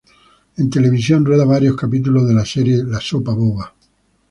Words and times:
En 0.57 0.71
televisión 0.71 1.23
rueda 1.23 1.45
varios 1.45 1.75
capítulos 1.77 2.27
de 2.27 2.33
la 2.33 2.43
serie 2.43 2.83
"La 2.85 2.99
sopa 2.99 3.35
boba". 3.35 3.71